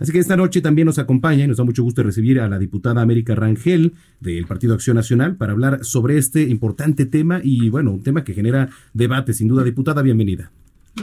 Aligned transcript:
Así 0.00 0.12
que 0.12 0.18
esta 0.18 0.36
noche 0.36 0.60
también 0.60 0.86
nos 0.86 0.98
acompaña 0.98 1.44
y 1.44 1.48
nos 1.48 1.58
da 1.58 1.64
mucho 1.64 1.82
gusto 1.82 2.02
recibir 2.02 2.40
a 2.40 2.48
la 2.48 2.58
diputada 2.58 3.02
América 3.02 3.34
Rangel 3.34 3.94
del 4.20 4.46
Partido 4.46 4.74
Acción 4.74 4.96
Nacional 4.96 5.36
para 5.36 5.52
hablar 5.52 5.84
sobre 5.84 6.18
este 6.18 6.42
importante 6.42 7.06
tema 7.06 7.40
y 7.42 7.68
bueno, 7.68 7.92
un 7.92 8.02
tema 8.02 8.24
que 8.24 8.34
genera 8.34 8.70
debate 8.94 9.32
sin 9.32 9.48
duda. 9.48 9.64
Diputada, 9.64 10.02
bienvenida. 10.02 10.50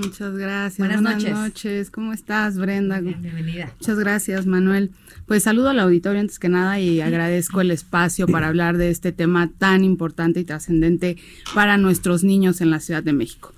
Muchas 0.01 0.35
gracias. 0.35 0.77
Buenas, 0.77 1.01
noches. 1.01 1.31
noches. 1.31 1.91
¿Cómo 1.91 2.13
estás, 2.13 2.57
Brenda? 2.57 2.99
Bien, 2.99 3.21
bienvenida. 3.21 3.71
Muchas 3.79 3.97
gracias, 3.97 4.45
Manuel. 4.45 4.91
Pues 5.25 5.43
saludo 5.43 5.69
al 5.69 5.79
auditorio 5.79 6.19
antes 6.19 6.39
que 6.39 6.49
nada 6.49 6.79
y 6.79 7.01
agradezco 7.01 7.61
el 7.61 7.71
espacio 7.71 8.27
para 8.27 8.47
hablar 8.47 8.77
de 8.77 8.89
este 8.89 9.11
tema 9.11 9.49
tan 9.57 9.83
importante 9.83 10.39
y 10.39 10.43
trascendente 10.43 11.17
para 11.53 11.77
nuestros 11.77 12.23
niños 12.23 12.61
en 12.61 12.71
la 12.71 12.79
Ciudad 12.79 13.03
de 13.03 13.13
México. 13.13 13.54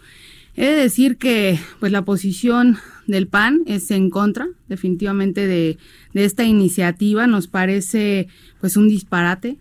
He 0.58 0.66
de 0.66 0.76
decir 0.76 1.18
que 1.18 1.60
pues 1.80 1.92
la 1.92 2.04
posición 2.04 2.78
del 3.06 3.28
PAN 3.28 3.62
es 3.68 3.92
en 3.92 4.10
contra 4.10 4.48
definitivamente 4.68 5.46
de, 5.46 5.78
de 6.14 6.26
esta 6.26 6.46
iniciativa. 6.46 7.28
Nos 7.28 7.48
parece 7.48 8.28
pues 8.59 8.76
un 8.76 8.90
disparate. 8.90 9.58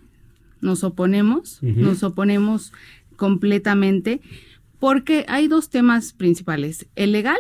Nos 0.63 0.83
oponemos, 0.85 1.59
uh 1.63 1.67
-huh. 1.67 1.77
nos 1.77 2.03
oponemos 2.03 2.73
completamente 3.17 4.23
porque 4.79 5.27
hay 5.29 5.49
dos 5.49 5.69
temas 5.69 6.15
principales, 6.15 6.87
el 6.97 7.13
legal 7.13 7.39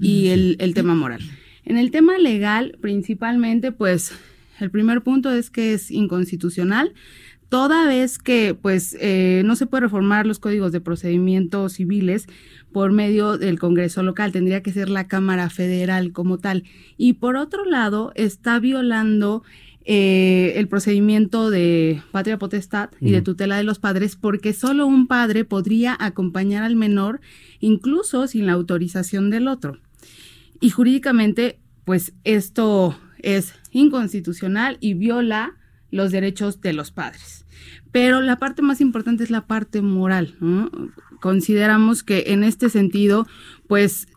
y 0.00 0.28
el, 0.28 0.56
el, 0.60 0.72
tema 0.72 0.94
moral. 0.94 1.20
En 1.64 1.76
el 1.78 1.90
tema 1.90 2.16
legal, 2.18 2.78
principalmente, 2.80 3.72
pues 3.72 4.12
el 4.60 4.70
primer 4.70 5.02
punto 5.02 5.32
es 5.32 5.50
que 5.50 5.74
es 5.74 5.90
inconstitucional, 5.90 6.94
toda 7.54 7.86
vez 7.86 8.18
que 8.18 8.52
pues 8.60 8.96
eh, 8.98 9.42
no 9.44 9.54
se 9.54 9.66
puede 9.66 9.82
reformar 9.82 10.26
los 10.26 10.40
códigos 10.40 10.72
de 10.72 10.80
procedimientos 10.80 11.74
civiles 11.74 12.26
por 12.72 12.90
medio 12.90 13.38
del 13.38 13.60
Congreso 13.60 14.02
local, 14.02 14.32
tendría 14.32 14.60
que 14.60 14.72
ser 14.72 14.88
la 14.88 15.06
Cámara 15.06 15.48
Federal 15.50 16.10
como 16.10 16.38
tal. 16.38 16.64
Y 16.96 17.12
por 17.12 17.36
otro 17.36 17.64
lado, 17.64 18.10
está 18.16 18.58
violando 18.58 19.44
eh, 19.84 20.54
el 20.56 20.66
procedimiento 20.66 21.48
de 21.48 22.02
patria 22.10 22.40
potestad 22.40 22.90
y 23.00 23.12
de 23.12 23.22
tutela 23.22 23.56
de 23.56 23.62
los 23.62 23.78
padres, 23.78 24.16
porque 24.16 24.52
solo 24.52 24.84
un 24.88 25.06
padre 25.06 25.44
podría 25.44 25.96
acompañar 26.00 26.64
al 26.64 26.74
menor, 26.74 27.20
incluso 27.60 28.26
sin 28.26 28.46
la 28.46 28.54
autorización 28.54 29.30
del 29.30 29.46
otro. 29.46 29.78
Y 30.58 30.70
jurídicamente, 30.70 31.60
pues 31.84 32.14
esto 32.24 32.98
es 33.20 33.54
inconstitucional 33.70 34.76
y 34.80 34.94
viola 34.94 35.54
los 35.94 36.10
derechos 36.10 36.60
de 36.60 36.72
los 36.72 36.90
padres. 36.90 37.46
Pero 37.92 38.20
la 38.20 38.38
parte 38.40 38.62
más 38.62 38.80
importante 38.80 39.22
es 39.22 39.30
la 39.30 39.46
parte 39.46 39.80
moral. 39.80 40.34
Consideramos 41.20 42.02
que 42.02 42.24
en 42.28 42.42
este 42.42 42.68
sentido, 42.68 43.28
pues 43.68 44.08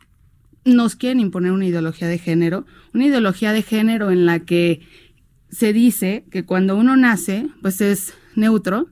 nos 0.66 0.96
quieren 0.96 1.20
imponer 1.20 1.52
una 1.52 1.68
ideología 1.68 2.08
de 2.08 2.18
género, 2.18 2.66
una 2.94 3.06
ideología 3.06 3.54
de 3.54 3.62
género 3.62 4.10
en 4.10 4.26
la 4.26 4.40
que 4.40 4.82
se 5.50 5.72
dice 5.72 6.26
que 6.32 6.44
cuando 6.44 6.76
uno 6.76 6.98
nace, 6.98 7.48
pues 7.62 7.80
es 7.80 8.16
neutro 8.36 8.90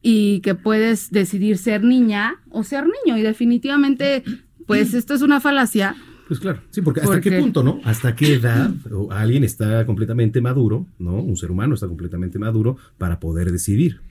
y 0.00 0.40
que 0.40 0.54
puedes 0.54 1.10
decidir 1.10 1.58
ser 1.58 1.82
niña 1.82 2.36
o 2.50 2.62
ser 2.62 2.84
niño. 2.84 3.18
Y 3.18 3.22
definitivamente, 3.22 4.22
pues 4.68 4.94
esto 4.94 5.14
es 5.14 5.22
una 5.22 5.40
falacia. 5.40 5.96
Pues 6.28 6.40
claro, 6.40 6.60
sí, 6.70 6.82
porque 6.82 7.00
hasta 7.00 7.14
porque, 7.14 7.30
qué 7.30 7.40
punto, 7.40 7.62
¿no? 7.62 7.80
¿Hasta 7.84 8.14
qué 8.14 8.34
edad 8.34 8.70
alguien 9.10 9.44
está 9.44 9.86
completamente 9.86 10.42
maduro, 10.42 10.86
¿no? 10.98 11.14
Un 11.14 11.38
ser 11.38 11.50
humano 11.50 11.74
está 11.74 11.88
completamente 11.88 12.38
maduro 12.38 12.76
para 12.98 13.18
poder 13.18 13.50
decidir. 13.50 14.02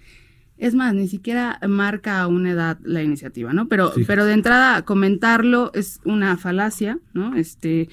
Es 0.58 0.74
más, 0.74 0.96
ni 0.96 1.08
siquiera 1.08 1.60
marca 1.68 2.26
una 2.26 2.50
edad 2.50 2.80
la 2.84 3.04
iniciativa, 3.04 3.54
¿no? 3.54 3.68
Pero, 3.68 3.94
sí. 3.94 4.04
pero 4.08 4.26
de 4.26 4.34
entrada, 4.34 4.82
comentarlo 4.82 5.72
es 5.76 6.02
una 6.06 6.38
falacia, 6.38 6.98
¿no? 7.14 7.36
Este, 7.36 7.88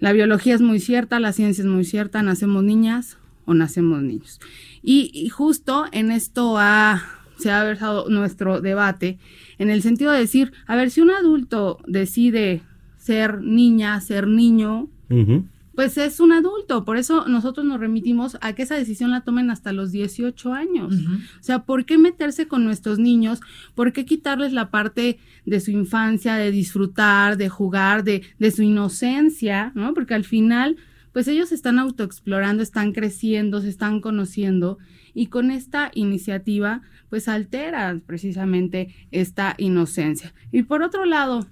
la 0.00 0.12
biología 0.12 0.56
es 0.56 0.60
muy 0.60 0.80
cierta, 0.80 1.20
la 1.20 1.32
ciencia 1.32 1.62
es 1.62 1.68
muy 1.68 1.84
cierta, 1.84 2.20
nacemos 2.22 2.64
niñas 2.64 3.16
o 3.44 3.54
nacemos 3.54 4.02
niños. 4.02 4.40
Y, 4.82 5.12
y 5.14 5.28
justo 5.28 5.84
en 5.92 6.10
esto 6.10 6.58
ha, 6.58 7.04
se 7.38 7.52
ha 7.52 7.62
versado 7.62 8.08
nuestro 8.08 8.60
debate, 8.60 9.20
en 9.58 9.70
el 9.70 9.82
sentido 9.82 10.10
de 10.10 10.18
decir, 10.18 10.52
a 10.66 10.74
ver, 10.74 10.90
si 10.90 11.00
un 11.00 11.12
adulto 11.12 11.78
decide 11.86 12.62
ser 13.08 13.40
niña, 13.42 14.00
ser 14.00 14.24
niño, 14.26 14.88
uh 15.10 15.14
-huh 15.14 15.40
pues 15.78 15.96
es 15.96 16.18
un 16.18 16.32
adulto. 16.32 16.84
Por 16.84 16.96
eso 16.96 17.28
nosotros 17.28 17.64
nos 17.64 17.78
remitimos 17.78 18.36
a 18.40 18.52
que 18.52 18.64
esa 18.64 18.74
decisión 18.74 19.12
la 19.12 19.20
tomen 19.20 19.48
hasta 19.48 19.72
los 19.72 19.92
18 19.92 20.52
años. 20.52 20.92
Uh 20.92 20.98
-huh. 20.98 21.18
O 21.18 21.42
sea, 21.42 21.60
¿por 21.66 21.84
qué 21.84 21.98
meterse 21.98 22.48
con 22.48 22.64
nuestros 22.64 22.98
niños? 22.98 23.38
¿Por 23.76 23.92
qué 23.92 24.04
quitarles 24.04 24.52
la 24.52 24.72
parte 24.72 25.20
de 25.46 25.60
su 25.60 25.70
infancia, 25.70 26.34
de 26.34 26.50
disfrutar, 26.50 27.36
de 27.36 27.48
jugar, 27.48 28.02
de, 28.02 28.22
de 28.40 28.50
su 28.50 28.62
inocencia? 28.62 29.70
¿no? 29.76 29.94
Porque 29.94 30.14
al 30.14 30.24
final, 30.24 30.78
pues 31.12 31.28
ellos 31.28 31.52
están 31.52 31.78
autoexplorando, 31.78 32.60
están 32.64 32.90
creciendo, 32.90 33.60
se 33.60 33.68
están 33.68 34.00
conociendo. 34.00 34.78
Y 35.14 35.26
con 35.26 35.52
esta 35.52 35.92
iniciativa, 35.94 36.82
pues 37.08 37.28
altera 37.28 38.00
precisamente 38.04 38.92
esta 39.12 39.54
inocencia. 39.58 40.34
Y 40.50 40.64
por 40.64 40.82
otro 40.82 41.04
lado, 41.04 41.46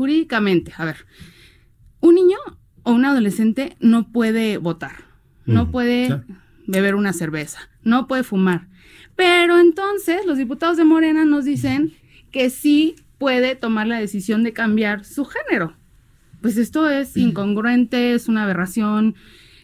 jurídicamente, 0.00 0.72
a 0.78 0.86
ver, 0.86 1.04
un 2.00 2.14
niño 2.14 2.38
o 2.84 2.92
un 2.92 3.04
adolescente 3.04 3.76
no 3.80 4.10
puede 4.10 4.56
votar, 4.56 5.04
no 5.44 5.66
mm, 5.66 5.70
puede 5.70 6.22
beber 6.66 6.94
una 6.94 7.12
cerveza, 7.12 7.68
no 7.82 8.06
puede 8.06 8.22
fumar. 8.22 8.66
Pero 9.14 9.60
entonces 9.60 10.24
los 10.24 10.38
diputados 10.38 10.78
de 10.78 10.84
Morena 10.84 11.26
nos 11.26 11.44
dicen 11.44 11.92
que 12.32 12.48
sí 12.48 12.96
puede 13.18 13.56
tomar 13.56 13.88
la 13.88 14.00
decisión 14.00 14.42
de 14.42 14.54
cambiar 14.54 15.04
su 15.04 15.26
género. 15.26 15.74
Pues 16.40 16.56
esto 16.56 16.88
es 16.88 17.14
incongruente, 17.18 18.14
es 18.14 18.26
una 18.26 18.44
aberración, 18.44 19.16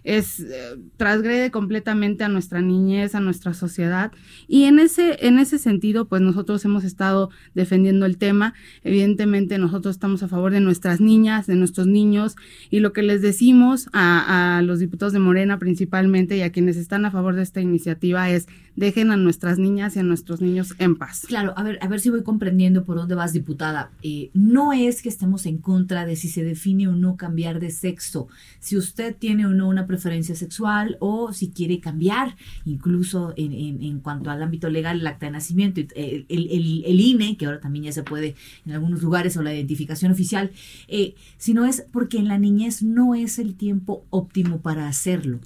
es 0.06 0.40
eh, 0.40 0.76
transgrede 0.96 1.50
completamente 1.50 2.24
a 2.24 2.28
nuestra 2.28 2.62
niñez, 2.62 3.14
a 3.14 3.20
nuestra 3.20 3.52
sociedad 3.52 4.12
y 4.46 4.64
en 4.64 4.78
ese 4.78 5.26
en 5.26 5.38
ese 5.38 5.58
sentido 5.58 6.06
pues 6.06 6.22
nosotros 6.22 6.64
hemos 6.64 6.84
estado 6.84 7.30
defendiendo 7.54 8.06
el 8.06 8.16
tema, 8.16 8.54
evidentemente 8.84 9.58
nosotros 9.58 9.96
estamos 9.96 10.22
a 10.22 10.28
favor 10.28 10.52
de 10.52 10.60
nuestras 10.60 11.00
niñas, 11.00 11.46
de 11.46 11.56
nuestros 11.56 11.88
niños 11.88 12.36
y 12.70 12.80
lo 12.80 12.92
que 12.92 13.02
les 13.02 13.20
decimos 13.20 13.88
a, 13.92 14.58
a 14.58 14.62
los 14.62 14.78
diputados 14.78 15.12
de 15.12 15.18
Morena 15.18 15.58
principalmente 15.58 16.36
y 16.36 16.42
a 16.42 16.52
quienes 16.52 16.76
están 16.76 17.04
a 17.04 17.10
favor 17.10 17.34
de 17.34 17.42
esta 17.42 17.60
iniciativa 17.60 18.30
es 18.30 18.46
dejen 18.76 19.10
a 19.10 19.16
nuestras 19.16 19.58
niñas 19.58 19.96
y 19.96 20.00
a 20.00 20.02
nuestros 20.02 20.40
niños 20.40 20.74
en 20.78 20.96
paz. 20.96 21.24
Claro, 21.26 21.54
a 21.56 21.62
ver, 21.62 21.78
a 21.80 21.88
ver 21.88 21.98
si 21.98 22.10
voy 22.10 22.22
comprendiendo 22.22 22.84
por 22.84 22.96
dónde 22.96 23.14
vas, 23.14 23.32
diputada. 23.32 23.90
Eh, 24.02 24.30
no 24.34 24.72
es 24.72 25.02
que 25.02 25.08
estemos 25.08 25.46
en 25.46 25.58
contra 25.58 26.04
de 26.04 26.14
si 26.14 26.28
se 26.28 26.44
define 26.44 26.86
o 26.86 26.92
no 26.92 27.16
cambiar 27.16 27.58
de 27.58 27.70
sexo. 27.70 28.28
Si 28.60 28.76
usted 28.76 29.16
tiene 29.16 29.46
o 29.46 29.50
no 29.50 29.68
una 29.68 29.86
sexual 29.98 30.96
o 31.00 31.32
si 31.32 31.50
quiere 31.50 31.80
cambiar, 31.80 32.36
incluso 32.64 33.32
en, 33.36 33.52
en, 33.52 34.00
cuanto 34.00 34.30
al 34.30 34.42
ámbito 34.42 34.68
legal, 34.68 35.00
el 35.00 35.06
acta 35.06 35.26
de 35.26 35.32
nacimiento, 35.32 35.80
el, 35.80 36.26
el, 36.28 36.48
el, 36.50 36.84
el, 36.84 37.00
INE, 37.00 37.36
que 37.36 37.46
ahora 37.46 37.60
también 37.60 37.84
ya 37.86 37.92
se 37.92 38.02
puede 38.02 38.34
en 38.64 38.72
algunos 38.72 39.02
lugares, 39.02 39.36
o 39.36 39.42
la 39.42 39.54
identificación 39.54 40.12
oficial, 40.12 40.50
eh, 40.88 41.14
sino 41.38 41.64
es 41.64 41.86
porque 41.92 42.18
en 42.18 42.28
la 42.28 42.38
niñez 42.38 42.82
no 42.82 43.14
es 43.14 43.38
el 43.38 43.54
tiempo 43.54 44.04
óptimo 44.10 44.60
para 44.60 44.88
hacerlo 44.88 45.40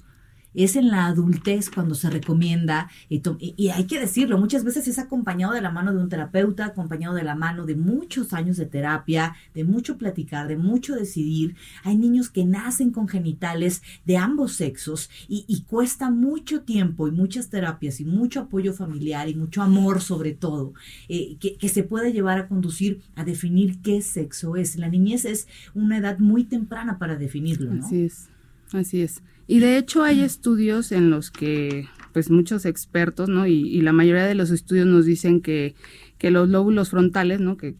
es 0.53 0.75
en 0.75 0.89
la 0.89 1.05
adultez 1.05 1.69
cuando 1.69 1.95
se 1.95 2.09
recomienda, 2.09 2.89
y, 3.09 3.69
hay 3.69 3.85
que 3.85 3.99
decirlo, 3.99 4.37
muchas 4.37 4.63
veces 4.63 4.87
es 4.87 4.99
acompañado 4.99 5.53
de 5.53 5.61
la 5.61 5.71
mano 5.71 5.93
de 5.93 5.99
un 5.99 6.09
terapeuta, 6.09 6.65
acompañado 6.65 7.15
de 7.15 7.23
la 7.23 7.35
mano 7.35 7.65
de 7.65 7.75
muchos 7.75 8.33
años 8.33 8.57
de 8.57 8.65
terapia, 8.65 9.35
de 9.53 9.63
mucho 9.63 9.97
platicar, 9.97 10.47
de 10.47 10.57
mucho 10.57 10.95
decidir. 10.95 11.55
Hay 11.83 11.97
niños 11.97 12.29
que 12.29 12.45
nacen 12.45 12.91
con 12.91 13.07
genitales 13.07 13.81
de 14.05 14.17
ambos 14.17 14.53
sexos 14.53 15.09
y, 15.27 15.61
cuesta 15.67 16.09
mucho 16.09 16.61
tiempo 16.61 17.07
y 17.07 17.11
muchas 17.11 17.49
terapias 17.49 17.99
y 17.99 18.05
mucho 18.05 18.41
apoyo 18.41 18.73
familiar 18.73 19.29
y 19.29 19.35
mucho 19.35 19.61
amor 19.61 20.01
sobre 20.01 20.33
todo, 20.33 20.73
eh, 21.07 21.37
que, 21.39 21.69
se 21.69 21.83
pueda 21.83 22.09
llevar 22.09 22.37
a 22.37 22.47
conducir 22.47 23.01
a 23.15 23.23
definir 23.23 23.81
qué 23.81 24.01
sexo 24.01 24.55
es. 24.55 24.75
La 24.75 24.89
niñez 24.89 25.23
es 25.25 25.47
una 25.73 25.97
edad 25.97 26.19
muy 26.19 26.43
temprana 26.43 26.97
para 26.97 27.15
definirlo, 27.15 27.73
¿no? 27.73 27.85
Así 27.85 28.03
es, 28.03 28.27
así 28.73 29.01
es. 29.01 29.21
Y 29.51 29.59
de 29.59 29.77
hecho 29.77 30.01
hay 30.03 30.21
estudios 30.21 30.93
en 30.93 31.09
los 31.09 31.29
que 31.29 31.89
pues 32.13 32.31
muchos 32.31 32.65
expertos, 32.65 33.27
¿no? 33.27 33.47
Y, 33.47 33.67
y, 33.67 33.81
la 33.81 33.91
mayoría 33.91 34.25
de 34.25 34.33
los 34.33 34.49
estudios 34.49 34.87
nos 34.87 35.05
dicen 35.05 35.41
que, 35.41 35.75
que 36.17 36.31
los 36.31 36.47
lóbulos 36.47 36.91
frontales, 36.91 37.41
¿no? 37.41 37.57
Que 37.57 37.75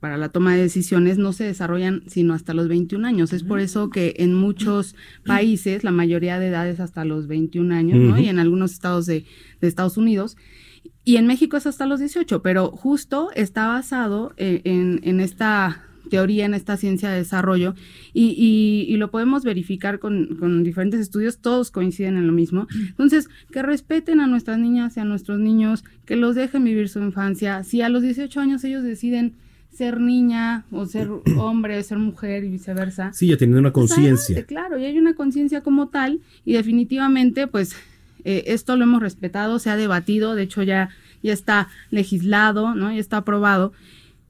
para 0.00 0.16
la 0.16 0.30
toma 0.30 0.54
de 0.54 0.62
decisiones 0.62 1.18
no 1.18 1.34
se 1.34 1.44
desarrollan 1.44 2.02
sino 2.06 2.32
hasta 2.32 2.54
los 2.54 2.66
21 2.66 3.06
años. 3.06 3.34
Es 3.34 3.42
por 3.44 3.60
eso 3.60 3.90
que 3.90 4.14
en 4.20 4.32
muchos 4.32 4.94
países 5.26 5.84
la 5.84 5.90
mayoría 5.90 6.38
de 6.38 6.48
edad 6.48 6.66
es 6.66 6.80
hasta 6.80 7.04
los 7.04 7.26
21 7.26 7.74
años, 7.74 7.98
¿no? 7.98 8.18
Y 8.18 8.30
en 8.30 8.38
algunos 8.38 8.72
estados 8.72 9.04
de, 9.04 9.26
de 9.60 9.68
Estados 9.68 9.98
Unidos. 9.98 10.38
Y 11.04 11.16
en 11.16 11.26
México 11.26 11.58
es 11.58 11.66
hasta 11.66 11.84
los 11.84 12.00
18, 12.00 12.40
pero 12.40 12.70
justo 12.70 13.28
está 13.34 13.66
basado 13.66 14.32
eh, 14.38 14.62
en, 14.64 15.00
en 15.02 15.20
esta 15.20 15.84
teoría, 16.10 16.44
en 16.44 16.54
esta 16.54 16.76
ciencia 16.76 17.10
de 17.10 17.18
desarrollo, 17.18 17.74
y, 18.12 18.86
y, 18.88 18.96
lo 18.96 19.10
podemos 19.10 19.44
verificar 19.44 19.98
con, 19.98 20.36
con, 20.38 20.62
diferentes 20.64 21.00
estudios, 21.00 21.38
todos 21.38 21.70
coinciden 21.70 22.16
en 22.16 22.26
lo 22.26 22.32
mismo. 22.32 22.66
Entonces, 22.88 23.28
que 23.50 23.62
respeten 23.62 24.20
a 24.20 24.26
nuestras 24.26 24.58
niñas 24.58 24.96
y 24.96 25.00
a 25.00 25.04
nuestros 25.04 25.38
niños, 25.38 25.84
que 26.04 26.16
los 26.16 26.34
dejen 26.34 26.64
vivir 26.64 26.88
su 26.88 27.00
infancia. 27.00 27.64
Si 27.64 27.82
a 27.82 27.88
los 27.88 28.02
18 28.02 28.40
años 28.40 28.64
ellos 28.64 28.82
deciden 28.82 29.34
ser 29.72 30.00
niña 30.00 30.64
o 30.70 30.84
ser 30.86 31.08
hombre, 31.38 31.82
ser 31.82 31.98
mujer 31.98 32.44
y 32.44 32.50
viceversa. 32.50 33.12
Sí, 33.12 33.28
ya 33.28 33.36
teniendo 33.36 33.60
una 33.60 33.72
pues 33.72 33.90
conciencia. 33.90 34.44
claro, 34.44 34.78
y 34.78 34.84
hay 34.84 34.98
una 34.98 35.14
conciencia 35.14 35.62
como 35.62 35.88
tal, 35.88 36.20
y 36.44 36.52
definitivamente, 36.52 37.46
pues, 37.46 37.74
eh, 38.24 38.44
esto 38.46 38.76
lo 38.76 38.84
hemos 38.84 39.00
respetado, 39.00 39.58
se 39.58 39.70
ha 39.70 39.76
debatido, 39.76 40.34
de 40.34 40.42
hecho 40.42 40.62
ya, 40.62 40.90
ya 41.22 41.32
está 41.32 41.68
legislado, 41.90 42.74
¿no? 42.74 42.92
Ya 42.92 42.98
está 42.98 43.18
aprobado. 43.18 43.72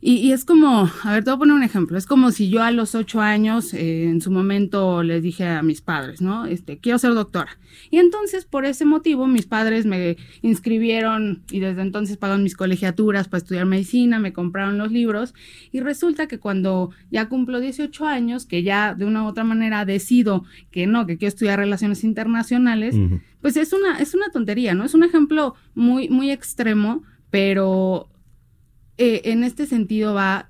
Y, 0.05 0.33
es 0.33 0.45
como, 0.45 0.91
a 1.05 1.13
ver, 1.13 1.23
te 1.23 1.31
voy 1.31 1.37
a 1.37 1.39
poner 1.39 1.55
un 1.55 1.63
ejemplo. 1.63 1.97
Es 1.97 2.07
como 2.07 2.33
si 2.33 2.49
yo 2.49 2.61
a 2.61 2.73
los 2.73 2.97
ocho 2.97 3.21
años, 3.21 3.73
eh, 3.73 4.09
en 4.09 4.21
su 4.21 4.33
momento, 4.33 5.05
les 5.05 5.23
dije 5.23 5.47
a 5.47 5.63
mis 5.63 5.81
padres, 5.81 6.21
¿no? 6.21 6.45
Este, 6.45 6.79
quiero 6.79 6.99
ser 6.99 7.15
doctora. 7.15 7.57
Y 7.89 7.99
entonces, 7.99 8.45
por 8.45 8.65
ese 8.65 8.85
motivo, 8.85 9.29
mis 9.29 9.47
padres 9.47 9.87
me 9.87 10.17
inscribieron 10.43 11.45
y 11.53 11.61
desde 11.61 11.83
entonces 11.83 12.17
pagaron 12.17 12.43
mis 12.43 12.57
colegiaturas 12.57 13.29
para 13.29 13.39
estudiar 13.39 13.65
medicina, 13.65 14.19
me 14.19 14.33
compraron 14.33 14.77
los 14.77 14.91
libros. 14.91 15.35
Y 15.71 15.79
resulta 15.79 16.27
que 16.27 16.41
cuando 16.41 16.91
ya 17.13 17.29
cumplo 17.29 17.61
18 17.61 18.05
años, 18.05 18.45
que 18.45 18.65
ya 18.65 18.97
de 18.97 19.05
una 19.05 19.23
u 19.23 19.27
otra 19.29 19.45
manera 19.45 19.85
decido 19.85 20.45
que 20.73 20.89
no, 20.89 21.07
que 21.07 21.17
quiero 21.17 21.29
estudiar 21.29 21.61
relaciones 21.61 22.03
internacionales, 22.03 22.97
pues 23.41 23.57
es 23.57 23.73
una, 23.73 24.01
es 24.01 24.15
una 24.15 24.31
tontería, 24.31 24.75
¿no? 24.75 24.85
Es 24.85 24.95
un 24.95 25.05
ejemplo 25.05 25.55
muy, 25.77 26.09
muy 26.09 26.33
extremo, 26.33 27.05
pero 27.31 28.09
eh, 28.99 29.23
en 29.25 29.45
este 29.45 29.67
sentido 29.67 30.15
va 30.15 30.49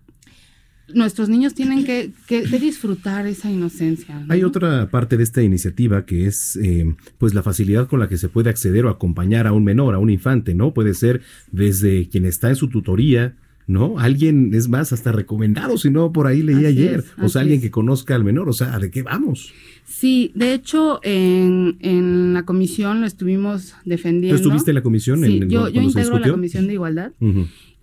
nuestros 0.94 1.28
niños 1.28 1.54
tienen 1.54 1.84
que, 1.84 2.12
disfrutar 2.60 3.26
esa 3.26 3.50
inocencia. 3.50 4.24
Hay 4.28 4.44
otra 4.44 4.90
parte 4.90 5.16
de 5.16 5.22
esta 5.22 5.42
iniciativa 5.42 6.04
que 6.04 6.26
es 6.26 6.56
eh, 6.56 6.94
pues 7.18 7.34
la 7.34 7.42
facilidad 7.42 7.88
con 7.88 8.00
la 8.00 8.08
que 8.08 8.18
se 8.18 8.28
puede 8.28 8.50
acceder 8.50 8.84
o 8.84 8.90
acompañar 8.90 9.46
a 9.46 9.52
un 9.52 9.64
menor, 9.64 9.94
a 9.94 9.98
un 9.98 10.10
infante, 10.10 10.54
¿no? 10.54 10.74
Puede 10.74 10.94
ser 10.94 11.22
desde 11.50 12.08
quien 12.08 12.26
está 12.26 12.48
en 12.48 12.56
su 12.56 12.68
tutoría, 12.68 13.36
¿no? 13.66 13.98
Alguien, 13.98 14.52
es 14.54 14.68
más, 14.68 14.92
hasta 14.92 15.12
recomendado, 15.12 15.78
si 15.78 15.90
no, 15.90 16.12
por 16.12 16.26
ahí 16.26 16.42
leí 16.42 16.66
ayer, 16.66 17.04
o 17.22 17.28
sea, 17.28 17.42
alguien 17.42 17.60
que 17.60 17.70
conozca 17.70 18.14
al 18.14 18.24
menor, 18.24 18.48
o 18.48 18.52
sea, 18.52 18.78
¿de 18.78 18.90
qué 18.90 19.02
vamos? 19.02 19.52
Sí, 19.84 20.32
de 20.34 20.54
hecho, 20.54 21.00
en, 21.02 21.76
en 21.80 22.34
la 22.34 22.44
comisión 22.44 23.00
lo 23.00 23.06
estuvimos 23.06 23.74
defendiendo. 23.84 24.36
¿Tú 24.36 24.48
estuviste 24.48 24.70
en 24.72 24.74
la 24.76 24.82
comisión? 24.82 25.24
Sí, 25.24 25.40
yo, 25.48 25.68
yo 25.68 25.80
integro 25.80 26.18
la 26.18 26.30
comisión 26.30 26.66
de 26.66 26.72
igualdad 26.74 27.12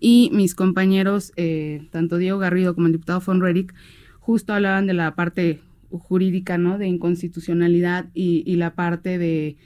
y 0.00 0.30
mis 0.32 0.54
compañeros, 0.54 1.32
eh, 1.36 1.86
tanto 1.92 2.16
Diego 2.16 2.38
Garrido 2.38 2.74
como 2.74 2.86
el 2.86 2.94
diputado 2.94 3.20
von 3.24 3.40
Redick, 3.40 3.74
justo 4.18 4.52
hablaban 4.54 4.86
de 4.86 4.94
la 4.94 5.14
parte 5.14 5.60
jurídica, 5.90 6.58
¿no? 6.58 6.78
De 6.78 6.88
inconstitucionalidad 6.88 8.06
y, 8.14 8.42
y 8.46 8.56
la 8.56 8.74
parte 8.74 9.18
de, 9.18 9.56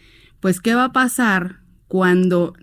pues, 0.40 0.60
¿qué 0.60 0.74
va 0.74 0.86
a 0.86 0.92
pasar 0.92 1.60
cuando 1.86 2.54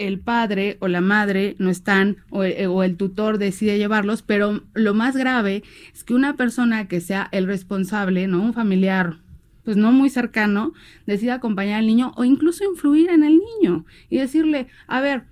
el 0.00 0.18
padre 0.18 0.78
o 0.80 0.88
la 0.88 1.02
madre 1.02 1.56
no 1.58 1.68
están 1.68 2.16
o, 2.30 2.42
eh, 2.42 2.66
o, 2.66 2.82
el 2.82 2.96
tutor 2.96 3.36
decide 3.36 3.76
llevarlos, 3.76 4.22
pero 4.22 4.62
lo 4.72 4.94
más 4.94 5.14
grave 5.14 5.62
es 5.92 6.04
que 6.04 6.14
una 6.14 6.36
persona 6.36 6.88
que 6.88 7.00
sea 7.00 7.28
el 7.32 7.46
responsable, 7.46 8.26
¿no? 8.26 8.42
Un 8.42 8.54
familiar 8.54 9.18
pues 9.62 9.76
no 9.76 9.92
muy 9.92 10.08
cercano, 10.08 10.72
decida 11.06 11.34
acompañar 11.34 11.80
al 11.80 11.86
niño 11.86 12.12
o 12.16 12.24
incluso 12.24 12.64
influir 12.64 13.10
en 13.10 13.24
el 13.24 13.38
niño 13.38 13.84
y 14.08 14.16
decirle, 14.16 14.68
a 14.86 15.02
ver, 15.02 15.24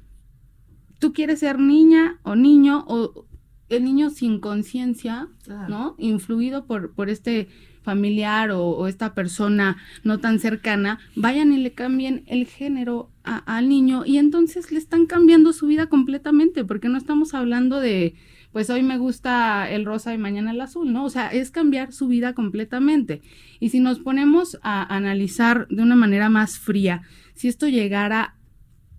tú 0.99 1.13
quieres 1.13 1.41
ser 1.41 1.59
niña 1.59 2.19
o 2.23 2.35
niño 2.35 2.85
o 2.89 3.27
el 3.69 3.85
niño 3.85 4.11
sin 4.11 4.41
conciencia, 4.41 5.29
¿no? 5.69 5.95
Influido 5.99 6.65
por, 6.65 6.95
por 6.95 7.11
este 7.11 7.49
familiar 7.89 8.51
o, 8.51 8.87
esta 8.87 9.15
persona 9.15 9.79
no 10.05 10.19
tan 10.19 10.41
cercana, 10.41 10.99
vayan 11.17 11.55
y 11.55 11.57
le 11.57 11.73
cambien 11.73 12.23
el 12.27 12.47
género 12.47 13.11
al 13.23 13.69
niño 13.69 14.05
y 14.05 14.19
entonces 14.19 14.71
le 14.71 14.79
están 14.79 15.07
cambiando 15.07 15.55
su 15.55 15.67
vida 15.67 15.87
completamente, 15.87 16.67
porque 16.67 16.91
no 16.91 16.99
estamos 16.99 17.33
hablando 17.33 17.81
de, 17.81 18.15
pues 18.53 18.69
hoy 18.69 18.83
me 18.83 18.99
gusta 18.99 19.71
el 19.71 19.87
rosa 19.87 20.13
y 20.13 20.19
mañana 20.19 20.51
el 20.51 20.61
azul, 20.61 20.93
¿no? 20.93 21.05
O 21.05 21.11
sea, 21.11 21.29
es 21.29 21.51
cambiar 21.51 21.93
su 21.93 22.09
vida 22.09 22.35
completamente. 22.35 23.23
Y 23.59 23.71
si 23.71 23.81
nos 23.81 24.01
ponemos 24.01 24.59
a 24.63 24.95
analizar 24.95 25.67
de 25.69 25.83
una 25.83 25.97
manera 25.97 26.29
más 26.29 26.59
fría, 26.59 27.03
si 27.35 27.49
esto 27.49 27.69
llegara 27.69 28.38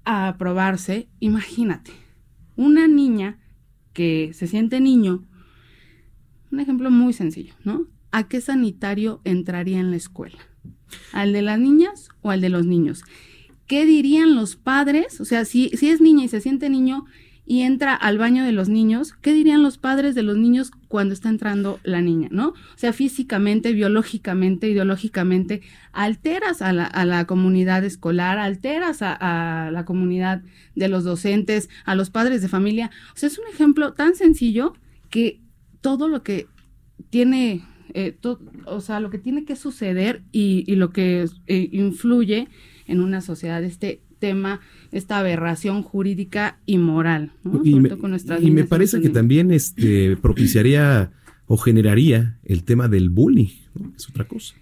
a 0.10 0.28
aprobarse, 0.28 1.08
imagínate, 1.20 1.92
una 2.56 2.88
niña 2.88 3.38
que 3.94 4.32
se 4.34 4.48
siente 4.48 4.80
niño, 4.80 5.24
un 6.52 6.60
ejemplo 6.60 6.90
muy 6.90 7.14
sencillo, 7.14 7.54
¿no? 7.64 7.86
¿A 8.10 8.28
qué 8.28 8.42
sanitario 8.42 9.22
entraría 9.24 9.80
en 9.80 9.92
la 9.92 9.98
escuela? 9.98 10.40
¿Al 11.14 11.32
de 11.32 11.44
las 11.44 11.60
niñas 11.60 12.10
o 12.24 12.32
al 12.32 12.42
de 12.42 12.50
los 12.50 12.66
niños? 12.66 13.04
¿Qué 13.68 13.86
dirían 13.86 14.36
los 14.36 14.56
padres? 14.56 15.22
O 15.22 15.26
sea, 15.26 15.46
si, 15.46 15.70
si 15.78 15.90
es 15.90 16.02
niña 16.02 16.24
y 16.24 16.28
se 16.28 16.42
siente 16.42 16.72
niño, 16.72 17.06
y 17.50 17.64
entra 17.64 17.96
al 17.96 18.20
baño 18.20 18.46
de 18.46 18.52
los 18.52 18.70
niños, 18.70 19.14
¿qué 19.24 19.34
dirían 19.34 19.64
los 19.64 19.80
padres 19.80 20.14
de 20.14 20.22
los 20.22 20.38
niños 20.38 20.70
cuando 20.88 21.16
está 21.16 21.30
entrando 21.30 21.80
la 21.82 22.00
niña, 22.00 22.28
no? 22.32 22.50
O 22.50 22.78
sea, 22.78 22.94
físicamente, 22.94 23.74
biológicamente, 23.74 24.70
ideológicamente, 24.70 25.62
alteras 25.92 26.62
a 26.62 26.74
la, 26.74 27.26
comunidad 27.26 27.84
escolar, 27.84 28.38
alteras 28.38 29.00
a, 29.02 29.72
la 29.74 29.84
comunidad 29.84 30.44
de 30.76 30.90
los 30.90 31.04
docentes, 31.04 31.70
a 31.86 31.96
los 31.96 32.12
padres 32.12 32.44
de 32.44 32.50
familia. 32.50 32.92
O 33.16 33.18
sea, 33.18 33.26
es 33.26 33.40
un 33.40 33.48
ejemplo 33.52 33.94
tan 33.94 34.14
sencillo 34.14 34.74
que 35.10 35.42
todo 35.82 36.08
lo 36.08 36.22
que 36.22 36.46
tiene, 37.10 37.66
eh, 37.96 38.16
o 38.68 38.80
sea, 38.80 39.00
lo 39.00 39.10
que 39.10 39.18
tiene 39.18 39.44
que 39.44 39.56
suceder 39.56 40.22
y, 40.32 40.76
lo 40.76 40.92
que 40.92 41.26
eh, 41.48 41.70
influye 41.72 42.48
en 42.90 43.02
una 43.02 43.22
sociedad, 43.22 43.64
este 43.64 44.02
tema, 44.20 44.60
esta 44.92 45.20
aberración 45.20 45.84
jurídica 45.84 46.60
y 46.66 46.78
moral. 46.78 47.32
Y, 47.64 47.80
me, 47.80 48.64
parece 48.66 49.02
que 49.02 49.10
también 49.10 49.52
este, 49.52 50.18
propiciaría 50.18 51.12
o 51.48 51.58
generaría 51.58 52.38
el 52.44 52.64
tema 52.64 52.88
del 52.88 53.10
bullying, 53.10 53.50
es 53.96 54.10
otra 54.10 54.26
cosa. 54.26 54.56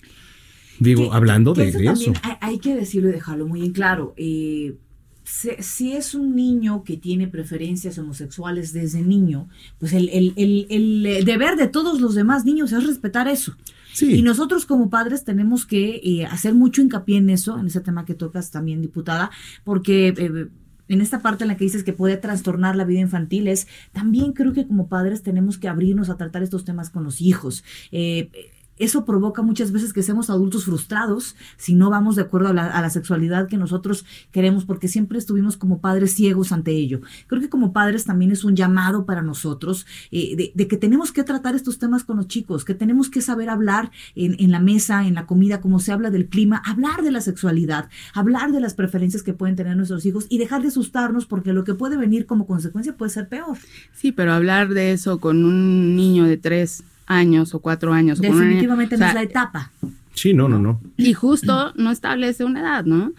Digo, 0.80 1.12
hablando 1.12 1.54
de, 1.54 1.70
eso. 1.70 2.14
Hay, 2.40 2.60
que 2.60 2.76
decirlo 2.76 3.10
y 3.10 3.14
dejarlo 3.14 3.48
muy 3.48 3.64
en 3.64 3.72
claro. 3.72 4.14
Eh, 4.16 4.76
si, 5.24 5.92
es 5.94 6.14
un 6.16 6.36
niño 6.36 6.84
que 6.84 6.98
tiene 6.98 7.28
preferencias 7.28 7.98
homosexuales 7.98 8.74
desde 8.74 9.02
niño, 9.02 9.50
pues 9.80 9.94
el, 9.94 10.10
el, 10.38 11.26
deber 11.26 11.56
de 11.56 11.68
todos 11.68 12.00
los 12.00 12.16
demás 12.16 12.46
niños 12.46 12.72
es 12.72 12.86
respetar 12.86 13.28
eso. 13.28 13.58
Y 14.02 14.22
nosotros 14.22 14.66
como 14.66 14.90
padres 14.90 15.24
tenemos 15.24 15.66
que 15.66 16.02
eh, 16.04 16.26
hacer 16.26 16.54
mucho 16.54 16.82
hincapié 16.82 17.18
en 17.18 17.30
eso, 17.30 17.58
en 17.60 17.68
ese 17.68 17.82
tema 17.82 18.06
que 18.06 18.14
tocas 18.14 18.52
también, 18.52 18.82
diputada, 18.82 19.32
porque... 19.64 20.14
Eh, 20.18 20.48
en 20.90 21.02
esta 21.02 21.20
parte 21.20 21.44
en 21.44 21.50
la 21.50 21.58
que 21.58 21.66
dices 21.66 21.84
que 21.84 21.92
puede 21.92 22.16
trastornar 22.16 22.78
la 22.78 22.86
vida 22.86 23.02
infantil 23.02 23.50
es, 23.50 23.68
también 23.92 24.32
creo 24.32 24.54
que 24.54 24.66
como 24.66 24.88
padres 24.88 25.22
tenemos 25.22 25.58
que 25.58 25.68
abrirnos 25.68 26.10
a 26.10 26.16
tratar 26.16 26.44
estos 26.44 26.64
temas 26.64 26.90
con 26.90 27.04
los 27.04 27.20
hijos. 27.20 27.66
Eh, 27.92 28.30
eso 28.80 29.06
provoca 29.06 29.42
muchas 29.42 29.72
veces 29.72 29.94
que 29.94 30.04
seamos 30.04 30.30
adultos 30.30 30.66
frustrados 30.66 31.36
si 31.58 31.76
no 31.76 31.90
vamos 31.90 32.16
de 32.16 32.24
acuerdo 32.24 32.50
a 32.50 32.54
la, 32.54 32.90
sexualidad 32.90 33.48
que 33.48 33.58
nosotros 33.58 34.06
queremos, 34.32 34.66
porque 34.66 34.88
siempre 34.88 35.18
estuvimos 35.18 35.58
como 35.58 35.82
padres 35.82 36.14
ciegos 36.14 36.52
ante 36.52 36.72
ello. 36.72 37.02
Creo 37.28 37.42
que 37.42 37.50
como 37.50 37.74
padres 37.74 38.06
también 38.06 38.32
es 38.32 38.44
un 38.44 38.56
llamado 38.56 39.06
para 39.06 39.22
nosotros 39.22 39.86
eh, 40.12 40.54
de, 40.54 40.68
que 40.68 40.78
tenemos 40.78 41.12
que 41.12 41.24
tratar 41.24 41.56
estos 41.56 41.80
temas 41.80 42.04
con 42.04 42.18
los 42.18 42.28
chicos, 42.28 42.64
que 42.64 42.74
tenemos 42.74 43.10
que 43.10 43.22
saber 43.22 43.50
hablar 43.50 43.92
en, 44.16 44.36
en, 44.40 44.52
la 44.52 44.60
mesa, 44.60 45.06
en 45.06 45.16
la 45.16 45.26
comida, 45.26 45.60
como 45.60 45.80
se 45.80 45.92
habla 45.92 46.10
del 46.10 46.28
clima, 46.28 46.62
hablar 46.66 47.02
de 47.02 47.12
la 47.12 47.22
sexualidad, 47.22 47.90
hablar 48.14 48.52
de 48.52 48.62
las 48.62 48.74
preferencias 48.74 49.24
que 49.24 49.34
pueden 49.34 49.56
tener 49.56 49.76
nuestros 49.76 50.06
hijos 50.06 50.26
y 50.30 50.38
dejar 50.38 50.62
de 50.62 50.70
asustarnos 50.70 51.26
porque 51.26 51.54
lo 51.54 51.64
que 51.64 51.74
puede 51.74 51.98
venir 51.98 52.26
como 52.26 52.48
consecuencia 52.48 52.96
puede 52.96 53.12
ser 53.12 53.28
peor. 53.28 53.58
Sí, 53.94 54.12
pero 54.12 54.34
hablar 54.34 54.70
de 54.70 54.92
eso 54.94 55.20
con 55.20 55.44
un 55.44 55.96
niño 55.96 56.26
de 56.26 56.38
tres 56.38 56.84
años 57.08 57.54
o 57.56 57.60
cuatro 57.60 57.94
años. 57.94 58.22
Definitivamente 58.22 58.98
no 58.98 59.08
es 59.08 59.14
la 59.14 59.24
etapa. 59.24 59.72
Sí, 60.14 60.34
no, 60.34 60.48
no, 60.48 60.60
no. 60.60 60.82
Y 60.98 61.14
justo 61.14 61.74
no 61.76 61.92
establece 61.92 62.44
una 62.44 62.62
edad, 62.62 62.86
¿no? 62.86 63.14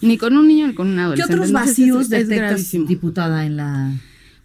Ni 0.00 0.18
con 0.18 0.36
un 0.36 0.48
niño 0.48 0.66
ni 0.66 0.74
con 0.74 0.88
un 0.88 0.98
adolescente. 0.98 1.34
¿Qué 1.34 1.40
otros 1.40 1.52
vacíos 1.52 2.08
detectas, 2.08 2.72
diputada, 2.86 3.46
en 3.46 3.56
la... 3.56 3.92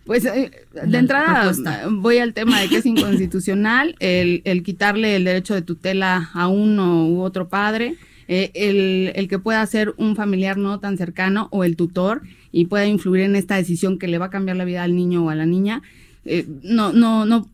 Pues 0.05 0.25
eh, 0.25 0.51
de 0.85 0.97
entrada 0.97 1.51
voy 1.91 2.17
al 2.17 2.33
tema 2.33 2.59
de 2.61 2.67
que 2.67 2.77
es 2.77 2.85
inconstitucional 2.85 3.95
el, 3.99 4.41
el 4.43 4.63
quitarle 4.63 5.15
el 5.15 5.23
derecho 5.23 5.53
de 5.53 5.61
tutela 5.61 6.31
a 6.33 6.47
uno 6.47 7.07
u 7.07 7.21
otro 7.21 7.47
padre 7.47 7.95
eh, 8.31 8.51
el, 8.53 9.11
el, 9.15 9.27
que 9.27 9.39
pueda 9.39 9.65
ser 9.65 9.95
un 9.97 10.15
familiar 10.15 10.55
no 10.55 10.79
tan 10.79 10.99
cercano 10.99 11.47
o 11.49 11.63
el 11.63 11.75
tutor 11.75 12.21
y 12.51 12.65
pueda 12.65 12.85
influir 12.85 13.23
en 13.23 13.35
esta 13.35 13.55
decisión 13.55 13.97
que 13.97 14.07
le 14.07 14.19
va 14.19 14.27
a 14.27 14.29
cambiar 14.29 14.55
la 14.55 14.65
vida 14.65 14.83
al 14.83 14.95
niño 14.95 15.25
o 15.25 15.31
a 15.31 15.35
la 15.35 15.47
niña, 15.47 15.81
eh, 16.25 16.45
no, 16.61 16.93
no, 16.93 17.25
no, 17.25 17.49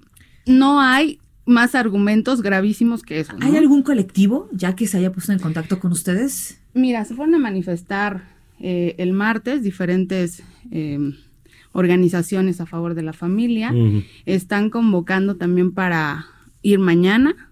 no 0.45 0.81
hay 0.81 1.19
más 1.45 1.75
argumentos 1.75 2.41
gravísimos 2.41 3.03
que 3.03 3.19
eso. 3.19 3.33
¿Hay 3.39 3.55
algún 3.55 3.83
colectivo 3.83 4.49
ya 4.51 4.75
que 4.75 4.87
se 4.87 4.97
haya 4.97 5.11
puesto 5.11 5.31
en 5.31 5.39
contacto 5.39 5.79
con 5.79 5.91
ustedes? 5.91 6.59
Mira, 6.73 7.05
se 7.05 7.13
fueron 7.13 7.35
a 7.35 7.39
manifestar 7.39 8.23
eh, 8.59 8.95
el 8.97 9.13
martes 9.13 9.63
diferentes 9.63 10.43
eh, 10.71 10.99
organizaciones 11.71 12.61
a 12.61 12.65
favor 12.65 12.95
de 12.95 13.03
la 13.03 13.13
familia. 13.13 13.73
Están 14.25 14.69
convocando 14.69 15.35
también 15.35 15.71
para 15.71 16.25
ir 16.61 16.79
mañana 16.79 17.51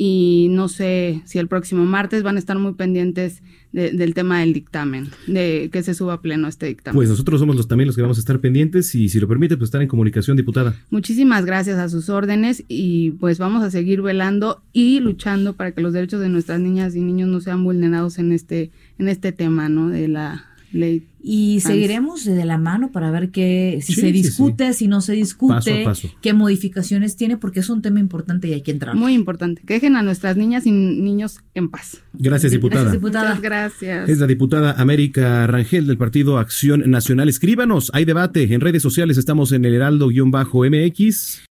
y 0.00 0.46
no 0.50 0.68
sé 0.68 1.22
si 1.24 1.40
el 1.40 1.48
próximo 1.48 1.84
martes 1.84 2.22
van 2.22 2.36
a 2.36 2.38
estar 2.38 2.56
muy 2.56 2.74
pendientes 2.74 3.42
del 3.72 4.14
tema 4.14 4.40
del 4.40 4.54
dictamen, 4.54 5.08
de 5.26 5.68
que 5.70 5.82
se 5.82 5.92
suba 5.92 6.14
a 6.14 6.22
pleno 6.22 6.46
este 6.46 6.66
dictamen. 6.66 6.96
Pues 6.96 7.10
nosotros 7.10 7.40
somos 7.40 7.56
los 7.56 7.66
también 7.68 7.88
los 7.88 7.96
que 7.96 8.02
vamos 8.02 8.16
a 8.16 8.20
estar 8.20 8.38
pendientes 8.40 8.94
y 8.94 9.08
si 9.08 9.18
lo 9.18 9.28
permite, 9.28 9.56
pues 9.56 9.68
estar 9.68 9.82
en 9.82 9.88
comunicación, 9.88 10.36
diputada. 10.36 10.74
Muchísimas 10.90 11.44
gracias 11.44 11.78
a 11.78 11.88
sus 11.88 12.08
órdenes 12.08 12.64
y 12.68 13.10
pues 13.12 13.38
vamos 13.38 13.64
a 13.64 13.70
seguir 13.70 14.00
velando 14.00 14.62
y 14.72 15.00
luchando 15.00 15.54
para 15.54 15.72
que 15.72 15.82
los 15.82 15.92
derechos 15.92 16.20
de 16.20 16.28
nuestras 16.28 16.60
niñas 16.60 16.94
y 16.94 17.00
niños 17.00 17.28
no 17.28 17.40
sean 17.40 17.64
vulnerados 17.64 18.18
en 18.18 18.30
este, 18.32 18.70
en 18.98 19.08
este 19.08 19.32
tema, 19.32 19.68
¿no? 19.68 19.88
De 19.88 20.06
la 20.06 20.46
y 20.72 21.60
seguiremos 21.60 22.24
de 22.24 22.44
la 22.44 22.58
mano 22.58 22.92
para 22.92 23.10
ver 23.10 23.30
qué, 23.30 23.80
si 23.82 23.94
se 23.94 24.12
discute, 24.12 24.72
si 24.72 24.88
no 24.88 25.00
se 25.00 25.12
discute, 25.14 25.86
qué 26.20 26.32
modificaciones 26.32 27.16
tiene, 27.16 27.36
porque 27.36 27.60
es 27.60 27.70
un 27.70 27.82
tema 27.82 28.00
importante 28.00 28.48
y 28.48 28.54
hay 28.54 28.62
que 28.62 28.70
entrar. 28.70 28.94
Muy 28.94 29.14
importante. 29.14 29.62
Que 29.66 29.74
dejen 29.74 29.96
a 29.96 30.02
nuestras 30.02 30.36
niñas 30.36 30.66
y 30.66 30.70
niños 30.70 31.40
en 31.54 31.70
paz. 31.70 32.02
Gracias, 32.12 32.52
diputada. 32.52 32.84
Gracias, 32.84 33.02
diputada. 33.02 33.40
gracias. 33.40 34.08
Es 34.08 34.18
la 34.18 34.26
diputada 34.26 34.72
América 34.72 35.46
Rangel 35.46 35.86
del 35.86 35.98
Partido 35.98 36.38
Acción 36.38 36.90
Nacional. 36.90 37.28
Escríbanos, 37.28 37.90
hay 37.94 38.04
debate 38.04 38.52
en 38.52 38.60
redes 38.60 38.82
sociales, 38.82 39.18
estamos 39.18 39.52
en 39.52 39.64
el 39.64 39.74
Heraldo-MX. 39.74 41.48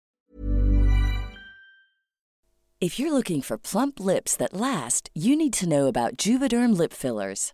If 2.81 2.99
you're 2.99 3.13
looking 3.13 3.41
for 3.41 3.57
plump 3.57 3.99
lips 3.99 4.35
that 4.35 4.53
last, 4.53 5.09
you 5.15 5.35
need 5.35 5.53
to 5.53 5.67
know 5.67 5.87
about 5.87 6.17
Juvederm 6.17 6.77
lip 6.77 6.93
fillers. 6.93 7.53